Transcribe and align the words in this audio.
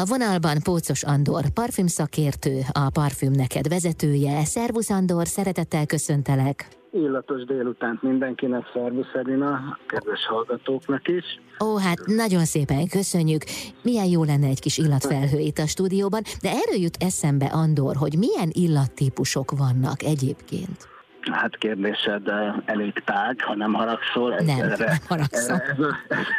A 0.00 0.04
vonalban 0.04 0.56
Pócos 0.64 1.02
Andor, 1.02 1.48
parfümszakértő, 1.54 2.60
a 2.72 2.90
Parfüm 2.90 3.32
Neked 3.32 3.68
vezetője. 3.68 4.44
Szervusz 4.44 4.90
Andor, 4.90 5.26
szeretettel 5.26 5.86
köszöntelek. 5.86 6.68
Illatos 6.92 7.44
délutánt 7.44 8.02
mindenkinek, 8.02 8.62
szervusz 8.74 9.14
Edina, 9.14 9.78
kedves 9.86 10.26
hallgatóknak 10.26 11.08
is. 11.08 11.24
Ó, 11.64 11.76
hát 11.76 12.06
nagyon 12.06 12.44
szépen 12.44 12.88
köszönjük. 12.88 13.42
Milyen 13.82 14.06
jó 14.06 14.24
lenne 14.24 14.46
egy 14.46 14.60
kis 14.60 14.78
illatfelhő 14.78 15.38
itt 15.38 15.58
a 15.58 15.66
stúdióban, 15.66 16.22
de 16.42 16.48
erről 16.48 16.82
jut 16.82 16.96
eszembe 17.00 17.46
Andor, 17.46 17.96
hogy 17.96 18.18
milyen 18.18 18.50
illattípusok 18.52 19.50
vannak 19.50 20.02
egyébként. 20.02 20.91
Hát 21.30 21.56
kérdésed 21.56 22.32
elég 22.64 23.02
tág, 23.04 23.40
ha 23.40 23.54
nem 23.54 23.72
haragszol. 23.72 24.34
Nem, 24.34 24.58
erre, 24.58 24.84
nem 24.84 24.96
haragszom. 25.08 25.56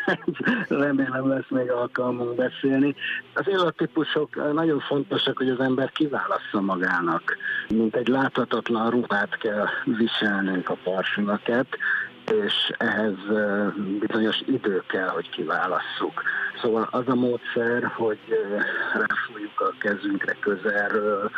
Erre, 0.07 0.65
remélem 0.68 1.27
lesz 1.27 1.50
még 1.50 1.71
alkalmunk 1.71 2.36
beszélni. 2.36 2.96
Az 3.33 3.47
illattípusok 3.47 4.54
nagyon 4.54 4.79
fontosak, 4.79 5.38
hogy 5.38 5.50
az 5.50 5.60
ember 5.60 5.91
kiválassza 5.91 6.61
magának. 6.61 7.38
Mint 7.68 7.96
egy 7.96 8.07
láthatatlan 8.07 8.89
ruhát 8.89 9.38
kell 9.38 9.65
viselnünk 9.86 10.69
a 10.69 10.77
parfümöket, 10.83 11.68
és 12.32 12.71
ehhez 12.77 13.15
bizonyos 14.00 14.41
idő 14.46 14.83
kell, 14.88 15.07
hogy 15.07 15.29
kiválasszuk. 15.29 16.24
Szóval 16.61 16.88
az 16.91 17.07
a 17.07 17.15
módszer, 17.15 17.83
hogy 17.83 18.19
ráfújjuk 18.93 19.61
a 19.61 19.74
kezünkre 19.79 20.36
közelről, 20.39 21.32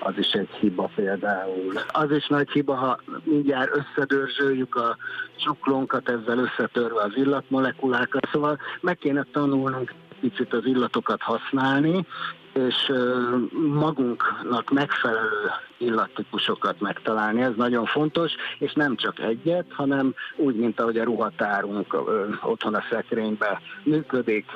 az 0.00 0.18
is 0.18 0.30
egy 0.32 0.48
hiba 0.60 0.90
például. 0.94 1.72
Az 1.88 2.10
is 2.10 2.26
nagy 2.26 2.50
hiba, 2.50 2.74
ha 2.74 3.00
mindjárt 3.24 3.70
összedörzsöljük 3.76 4.74
a 4.74 4.96
csuklónkat, 5.36 6.08
ezzel 6.08 6.38
összetörve 6.38 7.00
az 7.00 7.12
illatmolekulákat, 7.16 8.28
szóval 8.32 8.58
meg 8.80 8.98
kéne 8.98 9.26
tanulnunk 9.32 9.94
picit 10.20 10.52
az 10.52 10.66
illatokat 10.66 11.22
használni, 11.22 12.06
és 12.52 12.92
magunknak 13.74 14.70
megfelelő 14.70 15.50
illattípusokat 15.78 16.80
megtalálni, 16.80 17.42
ez 17.42 17.52
nagyon 17.56 17.84
fontos, 17.86 18.32
és 18.58 18.72
nem 18.72 18.96
csak 18.96 19.18
egyet, 19.18 19.66
hanem 19.70 20.14
úgy, 20.36 20.54
mint 20.54 20.80
ahogy 20.80 20.98
a 20.98 21.04
ruhatárunk 21.04 21.96
otthon 22.42 22.74
a 22.74 22.82
szekrényben 22.90 23.58
működik, 23.82 24.46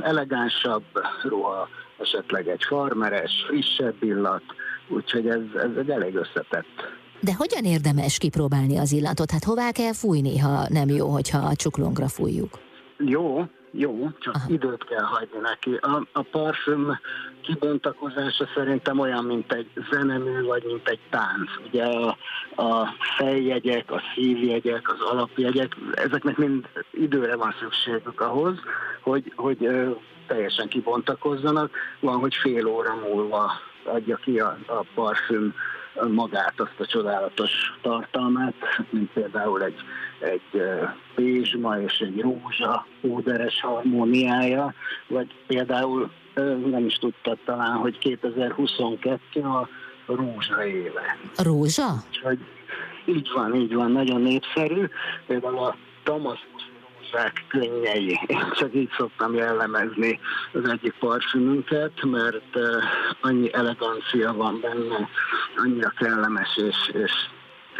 elegánsabb 0.00 0.84
ruha, 1.22 1.68
esetleg 1.98 2.48
egy 2.48 2.64
farmeres, 2.64 3.44
frissebb 3.46 4.02
illat, 4.02 4.42
úgyhogy 4.88 5.26
ez, 5.26 5.42
ez 5.54 5.76
egy 5.78 5.90
elég 5.90 6.14
összetett. 6.14 7.02
De 7.20 7.34
hogyan 7.34 7.64
érdemes 7.64 8.18
kipróbálni 8.18 8.78
az 8.78 8.92
illatot? 8.92 9.30
Hát 9.30 9.44
hová 9.44 9.70
kell 9.70 9.92
fújni, 9.92 10.38
ha 10.38 10.66
nem 10.68 10.88
jó, 10.88 11.08
hogyha 11.08 11.38
a 11.38 11.54
csuklónkra 11.54 12.08
fújjuk? 12.08 12.58
Jó, 12.98 13.44
jó, 13.76 14.10
csak 14.18 14.34
Aha. 14.34 14.46
időt 14.48 14.84
kell 14.84 15.02
hagyni 15.02 15.38
neki. 15.38 15.74
A, 15.74 16.06
a 16.12 16.22
parfüm 16.22 16.98
kibontakozása 17.40 18.46
szerintem 18.54 18.98
olyan, 18.98 19.24
mint 19.24 19.52
egy 19.52 19.70
zenemű, 19.90 20.42
vagy 20.42 20.62
mint 20.66 20.88
egy 20.88 21.00
tánc. 21.10 21.50
Ugye 21.66 21.84
a, 21.84 22.16
a 22.54 22.88
fejjegyek, 23.16 23.90
a 23.90 24.00
szívjegyek, 24.14 24.92
az 24.92 25.00
alapjegyek, 25.00 25.76
ezeknek 25.94 26.36
mind 26.36 26.68
időre 26.90 27.36
van 27.36 27.54
szükségük 27.60 28.20
ahhoz, 28.20 28.58
hogy, 29.00 29.32
hogy 29.36 29.64
ö, 29.64 29.90
teljesen 30.26 30.68
kibontakozzanak. 30.68 31.70
Van, 32.00 32.18
hogy 32.18 32.34
fél 32.34 32.66
óra 32.66 32.94
múlva 32.94 33.52
adja 33.84 34.16
ki 34.16 34.38
a, 34.38 34.58
a 34.66 34.84
parfüm 34.94 35.54
magát, 36.02 36.60
azt 36.60 36.80
a 36.80 36.86
csodálatos 36.86 37.50
tartalmát, 37.82 38.54
mint 38.90 39.12
például 39.12 39.62
egy, 39.62 39.80
egy 40.18 40.62
pézsma 41.14 41.80
és 41.80 41.98
egy 41.98 42.20
rózsa 42.20 42.86
óderes 43.02 43.60
harmóniája, 43.60 44.74
vagy 45.06 45.34
például 45.46 46.10
nem 46.70 46.86
is 46.86 46.94
tudtad 46.94 47.38
talán, 47.44 47.76
hogy 47.76 47.98
2022 47.98 49.40
a 49.40 49.68
rózsa 50.06 50.66
éve. 50.66 51.18
Rózsa? 51.36 51.92
Úgyhogy 52.08 52.38
így 53.04 53.30
van, 53.34 53.54
így 53.54 53.74
van, 53.74 53.90
nagyon 53.90 54.20
népszerű. 54.20 54.84
Például 55.26 55.58
a 55.58 55.76
Damaszkusz 56.04 56.53
rózsák 57.14 57.44
könnyei. 57.48 58.20
Én 58.26 58.50
csak 58.52 58.74
így 58.74 58.90
szoktam 58.96 59.34
jellemezni 59.34 60.20
az 60.52 60.68
egyik 60.68 60.94
parfümünket, 60.98 62.04
mert 62.04 62.58
annyi 63.20 63.54
elegancia 63.54 64.32
van 64.32 64.60
benne, 64.60 65.08
annyira 65.56 65.92
kellemes 65.98 66.56
és, 66.56 66.90
és 66.92 67.12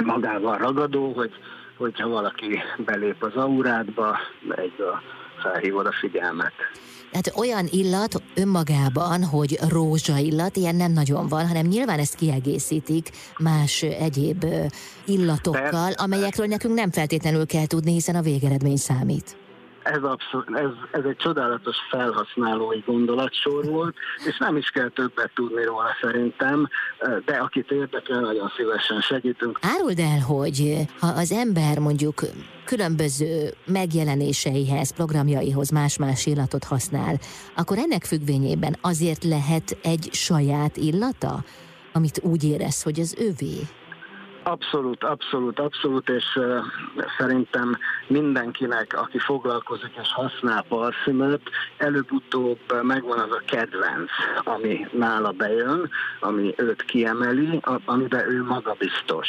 magával 0.05 0.59
ragadó, 0.59 1.13
hogy 1.13 1.33
hogyha 1.77 2.09
valaki 2.09 2.63
belép 2.79 3.23
az 3.23 3.37
aurádba, 3.37 4.19
egyből 4.51 5.01
felhívod 5.45 5.87
a 5.87 5.93
figyelmet. 6.01 6.53
Tehát 7.11 7.39
olyan 7.39 7.67
illat 7.71 8.23
önmagában, 8.35 9.25
hogy 9.25 9.59
rózsa 9.69 10.17
illat, 10.17 10.57
ilyen 10.57 10.77
nem 10.77 10.93
nagyon 10.93 11.29
van, 11.29 11.47
hanem 11.47 11.67
nyilván 11.67 11.99
ezt 11.99 12.15
kiegészítik 12.15 13.11
más 13.39 13.83
egyéb 13.83 14.45
illatokkal, 15.07 15.93
amelyekről 15.93 16.47
nekünk 16.47 16.75
nem 16.75 16.91
feltétlenül 16.91 17.47
kell 17.47 17.67
tudni, 17.67 17.93
hiszen 17.93 18.15
a 18.15 18.23
végeredmény 18.23 18.77
számít 18.77 19.37
ez, 19.85 20.03
abszol- 20.03 20.57
ez, 20.57 20.71
ez 20.91 21.05
egy 21.05 21.17
csodálatos 21.17 21.77
felhasználói 21.91 22.79
gondolatsor 22.87 23.65
volt, 23.65 23.97
és 24.27 24.39
nem 24.39 24.57
is 24.57 24.69
kell 24.69 24.89
többet 24.89 25.31
tudni 25.35 25.65
róla 25.65 25.89
szerintem, 26.03 26.69
de 27.25 27.37
akit 27.37 27.71
érdekel, 27.71 28.21
nagyon 28.21 28.53
szívesen 28.57 29.01
segítünk. 29.01 29.59
Áruld 29.63 29.99
el, 29.99 30.21
hogy 30.21 30.77
ha 31.01 31.07
az 31.07 31.33
ember 31.33 31.79
mondjuk 31.79 32.21
különböző 32.65 33.55
megjelenéseihez, 33.67 34.91
programjaihoz 34.91 35.71
más-más 35.71 36.27
illatot 36.27 36.65
használ, 36.65 37.19
akkor 37.57 37.79
ennek 37.79 38.05
függvényében 38.05 38.77
azért 38.81 39.25
lehet 39.25 39.77
egy 39.83 40.09
saját 40.13 40.77
illata, 40.77 41.45
amit 41.93 42.21
úgy 42.23 42.45
érez, 42.45 42.83
hogy 42.83 43.01
az 43.01 43.15
övé? 43.19 43.61
Abszolút, 44.47 45.05
abszolút, 45.05 45.59
abszolút, 45.59 46.09
és 46.09 46.37
uh, 46.37 46.59
szerintem 47.19 47.79
mindenkinek, 48.07 49.01
aki 49.01 49.19
foglalkozik 49.19 49.91
és 50.01 50.13
használ 50.13 50.65
parfümöt, 50.69 51.43
előbb-utóbb 51.77 52.59
megvan 52.83 53.19
az 53.19 53.31
a 53.31 53.43
kedvenc, 53.47 54.11
ami 54.45 54.87
nála 54.93 55.31
bejön, 55.31 55.91
ami 56.21 56.55
őt 56.57 56.85
kiemeli, 56.85 57.61
amiben 57.85 58.31
ő 58.31 58.45
magabiztos. 58.45 59.29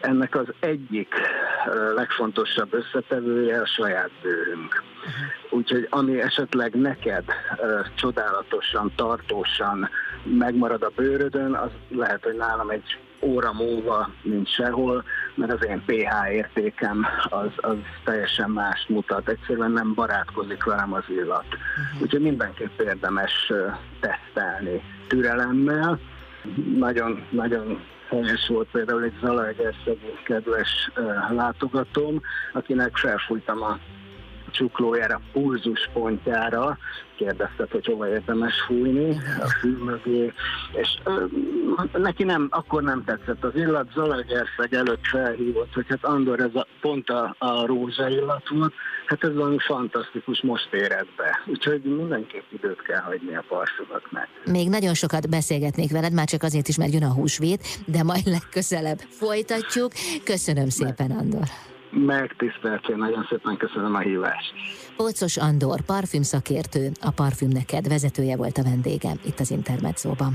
Ennek 0.00 0.34
az 0.34 0.46
egyik 0.60 1.14
uh, 1.66 1.94
legfontosabb 1.94 2.74
összetevője 2.74 3.60
a 3.60 3.66
saját 3.66 4.10
bőrünk. 4.22 4.82
Uh-huh. 4.98 5.58
Úgyhogy 5.58 5.86
ami 5.90 6.20
esetleg 6.20 6.74
neked 6.74 7.24
uh, 7.56 7.86
csodálatosan, 7.94 8.92
tartósan 8.96 9.88
megmarad 10.24 10.82
a 10.82 10.92
bőrödön, 10.96 11.54
az 11.54 11.70
lehet, 11.88 12.24
hogy 12.24 12.36
nálam 12.36 12.70
egy 12.70 12.98
óra 13.20 13.52
múlva 13.52 14.10
nincs 14.22 14.48
sehol, 14.48 15.04
mert 15.34 15.52
az 15.52 15.66
én 15.66 15.82
pH 15.86 16.32
értékem 16.32 17.06
az, 17.28 17.50
az 17.56 17.76
teljesen 18.04 18.50
más 18.50 18.86
mutat. 18.88 19.28
Egyszerűen 19.28 19.70
nem 19.70 19.94
barátkozik 19.94 20.64
velem 20.64 20.92
az 20.92 21.04
illat. 21.08 21.44
Uh-huh. 21.46 22.02
Úgyhogy 22.02 22.20
mindenképp 22.20 22.80
érdemes 22.80 23.52
tesztelni 24.00 24.82
türelemmel. 25.08 25.98
Nagyon, 26.76 27.26
nagyon 27.30 27.80
helyes 28.08 28.46
volt 28.48 28.68
például 28.72 29.02
egy 29.02 29.18
Zalaegerszegi 29.20 30.18
kedves 30.24 30.90
látogatóm, 31.30 32.20
akinek 32.52 32.96
felfújtam 32.96 33.62
a 33.62 33.78
csuklójára, 34.52 35.20
pulzuspontjára, 35.32 36.78
kérdezted, 37.16 37.70
hogy 37.70 37.86
hova 37.86 38.08
érdemes 38.08 38.54
fújni, 38.66 39.16
a 39.40 39.48
fű 39.60 39.76
mögé, 39.76 40.32
és 40.72 40.88
ö, 41.04 41.24
neki 41.98 42.24
nem, 42.24 42.48
akkor 42.50 42.82
nem 42.82 43.04
tetszett 43.04 43.44
az 43.44 43.54
illat, 43.54 43.92
Zalaegerszeg 43.94 44.74
előtt 44.74 45.06
felhívott, 45.06 45.72
hogy 45.74 45.86
hát 45.88 46.04
Andor, 46.04 46.40
ez 46.40 46.54
a, 46.54 46.66
pont 46.80 47.08
a, 47.08 47.34
a 47.38 47.66
rózsa 47.66 48.08
illat 48.08 48.48
volt, 48.48 48.72
hát 49.06 49.24
ez 49.24 49.34
valami 49.34 49.58
fantasztikus, 49.58 50.42
most 50.42 50.68
éred 50.72 51.06
be. 51.16 51.42
Úgyhogy 51.46 51.82
mindenképp 51.82 52.52
időt 52.52 52.82
kell 52.82 53.00
hagyni 53.00 53.36
a 53.36 53.44
parfümöknek. 53.48 54.28
Még 54.44 54.68
nagyon 54.68 54.94
sokat 54.94 55.30
beszélgetnék 55.30 55.90
veled, 55.90 56.12
már 56.12 56.26
csak 56.26 56.42
azért 56.42 56.68
is, 56.68 56.76
mert 56.76 56.92
jön 56.92 57.04
a 57.04 57.12
húsvét, 57.12 57.62
de 57.86 58.02
majd 58.02 58.26
legközelebb 58.26 58.98
folytatjuk. 58.98 59.92
Köszönöm 60.24 60.68
szépen, 60.68 61.10
Andor. 61.10 61.71
Megtiszteltél, 61.94 62.96
nagyon 62.96 63.26
szépen 63.30 63.56
köszönöm 63.56 63.94
a 63.94 63.98
hívást. 63.98 64.52
Ócos 65.02 65.36
Andor, 65.36 65.80
parfümszakértő, 65.80 66.90
a 67.00 67.10
Parfüm 67.10 67.48
Neked 67.48 67.88
vezetője 67.88 68.36
volt 68.36 68.58
a 68.58 68.62
vendégem 68.62 69.16
itt 69.24 69.40
az 69.40 69.50
Intermedzóban. 69.50 70.30